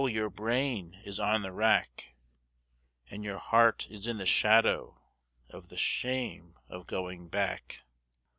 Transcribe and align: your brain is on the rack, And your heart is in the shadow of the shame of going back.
your 0.07 0.31
brain 0.31 0.95
is 1.05 1.19
on 1.19 1.43
the 1.43 1.51
rack, 1.51 2.15
And 3.11 3.23
your 3.23 3.37
heart 3.37 3.85
is 3.91 4.07
in 4.07 4.17
the 4.17 4.25
shadow 4.25 4.99
of 5.51 5.69
the 5.69 5.77
shame 5.77 6.55
of 6.67 6.87
going 6.87 7.27
back. 7.29 7.83